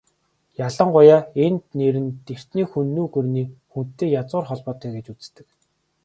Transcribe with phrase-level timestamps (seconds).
[0.65, 5.47] Ялангуяа энэ нэр нь эртний Хүннү гүрний "Хүн"-тэй язгуур холбоотой гэж үздэг.